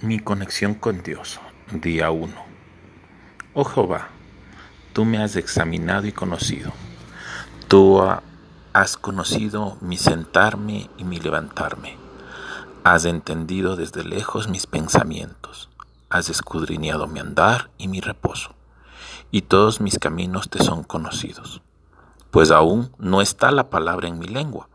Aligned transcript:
Mi 0.00 0.18
conexión 0.18 0.74
con 0.74 1.02
Dios, 1.04 1.40
día 1.70 2.10
1. 2.10 2.34
Oh 3.54 3.64
Jehová, 3.64 4.08
tú 4.92 5.04
me 5.04 5.22
has 5.22 5.36
examinado 5.36 6.06
y 6.08 6.12
conocido. 6.12 6.72
Tú 7.68 8.02
has 8.72 8.96
conocido 8.96 9.78
mi 9.80 9.96
sentarme 9.96 10.90
y 10.98 11.04
mi 11.04 11.20
levantarme. 11.20 11.96
Has 12.82 13.04
entendido 13.04 13.76
desde 13.76 14.02
lejos 14.02 14.48
mis 14.48 14.66
pensamientos. 14.66 15.70
Has 16.10 16.28
escudriñado 16.28 17.06
mi 17.06 17.20
andar 17.20 17.70
y 17.78 17.86
mi 17.86 18.00
reposo. 18.00 18.56
Y 19.30 19.42
todos 19.42 19.80
mis 19.80 20.00
caminos 20.00 20.50
te 20.50 20.62
son 20.62 20.82
conocidos. 20.82 21.62
Pues 22.32 22.50
aún 22.50 22.90
no 22.98 23.22
está 23.22 23.52
la 23.52 23.70
palabra 23.70 24.08
en 24.08 24.18
mi 24.18 24.26
lengua. 24.26 24.68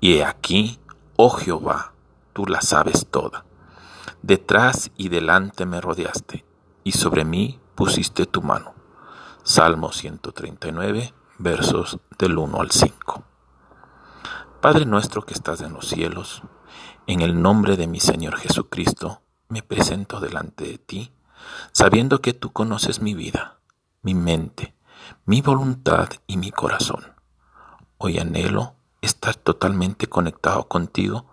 Y 0.00 0.14
he 0.14 0.24
aquí, 0.24 0.80
oh 1.16 1.30
Jehová, 1.30 1.92
tú 2.32 2.46
la 2.46 2.60
sabes 2.60 3.06
toda. 3.06 3.44
Detrás 4.22 4.90
y 4.96 5.08
delante 5.08 5.66
me 5.66 5.80
rodeaste, 5.80 6.44
y 6.84 6.92
sobre 6.92 7.24
mí 7.24 7.60
pusiste 7.74 8.26
tu 8.26 8.42
mano. 8.42 8.74
Salmo 9.42 9.92
139, 9.92 11.14
versos 11.38 11.98
del 12.18 12.36
1 12.36 12.60
al 12.60 12.70
5. 12.70 13.24
Padre 14.60 14.84
nuestro 14.84 15.22
que 15.22 15.32
estás 15.32 15.62
en 15.62 15.72
los 15.72 15.88
cielos, 15.88 16.42
en 17.06 17.22
el 17.22 17.40
nombre 17.40 17.76
de 17.76 17.86
mi 17.86 17.98
Señor 17.98 18.36
Jesucristo, 18.36 19.22
me 19.48 19.62
presento 19.62 20.20
delante 20.20 20.64
de 20.64 20.78
ti, 20.78 21.12
sabiendo 21.72 22.20
que 22.20 22.34
tú 22.34 22.52
conoces 22.52 23.00
mi 23.00 23.14
vida, 23.14 23.58
mi 24.02 24.14
mente, 24.14 24.74
mi 25.24 25.40
voluntad 25.40 26.10
y 26.26 26.36
mi 26.36 26.50
corazón. 26.50 27.14
Hoy 27.96 28.18
anhelo 28.18 28.74
estar 29.00 29.34
totalmente 29.34 30.06
conectado 30.06 30.68
contigo, 30.68 31.26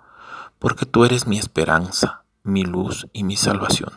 porque 0.59 0.85
tú 0.85 1.05
eres 1.05 1.27
mi 1.27 1.37
esperanza, 1.37 2.23
mi 2.47 2.63
luz 2.63 3.07
y 3.13 3.23
mi 3.23 3.35
salvación. 3.35 3.91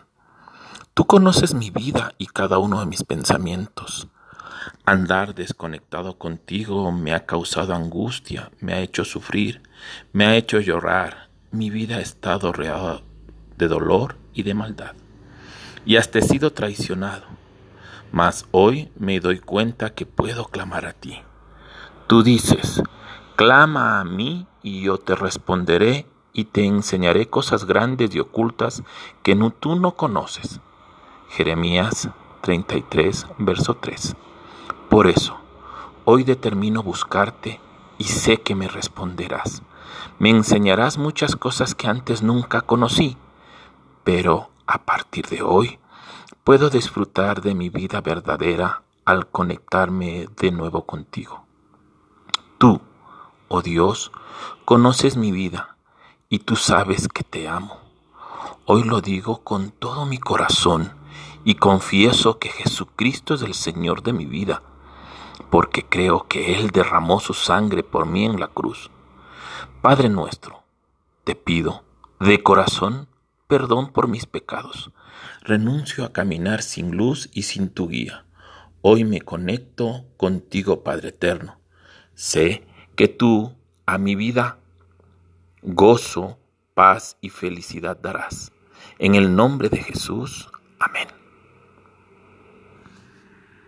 Tú 0.93 1.07
conoces 1.07 1.55
mi 1.55 1.71
vida 1.71 2.12
y 2.19 2.27
cada 2.27 2.59
uno 2.59 2.81
de 2.81 2.87
mis 2.87 3.05
pensamientos. 3.05 4.09
Andar 4.84 5.34
desconectado 5.34 6.19
contigo 6.19 6.91
me 6.92 7.15
ha 7.15 7.25
causado 7.25 7.75
angustia, 7.75 8.51
me 8.61 8.75
ha 8.75 8.81
hecho 8.81 9.05
sufrir, 9.05 9.62
me 10.12 10.27
ha 10.27 10.37
hecho 10.37 10.61
llorar. 10.61 11.31
Mi 11.53 11.70
vida 11.70 11.97
ha 11.97 12.01
estado 12.01 12.53
rodeada 12.53 13.03
de 13.57 13.69
dolor 13.69 14.17
y 14.34 14.42
de 14.42 14.55
maldad. 14.55 14.95
Y 15.87 15.97
hasta 15.97 16.19
he 16.19 16.23
sido 16.23 16.53
traicionado. 16.53 17.25
Mas 18.12 18.47
hoy 18.51 18.91
me 18.97 19.20
doy 19.20 19.39
cuenta 19.39 19.95
que 19.95 20.07
puedo 20.07 20.47
clamar 20.47 20.87
a 20.87 20.92
ti. 20.92 21.23
Tú 22.09 22.25
dices, 22.25 22.83
clama 23.37 24.01
a 24.01 24.05
mí 24.05 24.48
y 24.62 24.83
yo 24.83 24.98
te 24.98 25.14
responderé 25.14 26.07
y 26.33 26.45
te 26.45 26.64
enseñaré 26.64 27.28
cosas 27.28 27.64
grandes 27.64 28.14
y 28.14 28.20
ocultas 28.20 28.83
que 29.23 29.36
tú 29.59 29.77
no 29.77 29.92
conoces. 29.92 30.61
Jeremías 31.28 32.09
33, 32.42 33.27
verso 33.39 33.75
3. 33.75 34.17
Por 34.89 35.06
eso, 35.06 35.39
hoy 36.05 36.25
determino 36.25 36.83
buscarte 36.83 37.61
y 37.98 38.05
sé 38.05 38.41
que 38.41 38.55
me 38.55 38.69
responderás. 38.69 39.62
Me 40.19 40.31
enseñarás 40.31 40.98
muchas 40.98 41.36
cosas 41.36 41.75
que 41.75 41.89
antes 41.89 42.23
nunca 42.23 42.61
conocí, 42.62 43.17
pero 44.05 44.51
a 44.67 44.78
partir 44.78 45.27
de 45.27 45.42
hoy 45.42 45.78
puedo 46.45 46.70
disfrutar 46.70 47.42
de 47.42 47.55
mi 47.55 47.69
vida 47.69 48.01
verdadera 48.01 48.83
al 49.05 49.28
conectarme 49.28 50.28
de 50.36 50.51
nuevo 50.51 50.86
contigo. 50.86 51.45
Tú, 52.58 52.81
oh 53.48 53.62
Dios, 53.62 54.12
conoces 54.64 55.17
mi 55.17 55.33
vida 55.33 55.77
y 56.33 56.39
tú 56.39 56.55
sabes 56.55 57.09
que 57.09 57.25
te 57.25 57.48
amo. 57.48 57.81
Hoy 58.64 58.84
lo 58.84 59.00
digo 59.00 59.42
con 59.42 59.73
todo 59.73 60.06
mi 60.06 60.17
corazón 60.17 60.92
y 61.45 61.56
confieso 61.56 62.39
que 62.39 62.50
Jesucristo 62.50 63.34
es 63.34 63.42
el 63.42 63.53
Señor 63.53 64.05
de 64.05 64.12
mi 64.12 64.27
vida, 64.27 64.62
porque 65.51 65.85
creo 65.85 66.29
que 66.29 66.55
Él 66.55 66.70
derramó 66.70 67.18
su 67.18 67.35
sangre 67.35 67.83
por 67.83 68.07
mí 68.07 68.24
en 68.24 68.39
la 68.39 68.46
cruz. 68.46 68.92
Padre 69.83 70.08
nuestro, 70.08 70.63
te 71.24 71.35
pido 71.35 71.83
de 72.20 72.45
corazón 72.45 73.08
perdón 73.48 73.92
por 73.92 74.07
mis 74.07 74.27
pecados. 74.27 74.92
Renuncio 75.42 76.05
a 76.05 76.12
caminar 76.12 76.62
sin 76.62 76.97
luz 76.97 77.29
y 77.33 77.42
sin 77.42 77.70
tu 77.70 77.89
guía. 77.89 78.24
Hoy 78.83 79.02
me 79.02 79.20
conecto 79.20 80.05
contigo, 80.17 80.85
Padre 80.85 81.08
eterno. 81.08 81.58
Sé 82.14 82.68
que 82.95 83.08
tú 83.08 83.57
a 83.85 83.98
mi 83.98 84.14
vida 84.14 84.60
gozo, 85.63 86.39
paz 86.75 87.17
y 87.21 87.29
felicidad 87.29 87.98
darás. 88.01 88.53
En 88.98 89.15
el 89.15 89.35
nombre 89.35 89.69
de 89.69 89.79
Jesús, 89.79 90.51